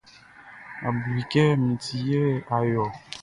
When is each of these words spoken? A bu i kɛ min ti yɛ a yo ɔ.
A 0.85 0.87
bu 0.99 1.09
i 1.21 1.23
kɛ 1.31 1.43
min 1.61 1.77
ti 1.83 1.97
yɛ 2.09 2.23
a 2.55 2.57
yo 2.71 2.83
ɔ. 2.87 2.89